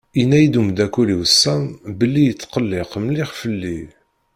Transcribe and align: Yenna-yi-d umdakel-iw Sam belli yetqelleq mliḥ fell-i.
Yenna-yi-d 0.19 0.59
umdakel-iw 0.59 1.23
Sam 1.41 1.63
belli 1.99 2.23
yetqelleq 2.25 2.91
mliḥ 3.05 3.29
fell-i. 3.41 3.79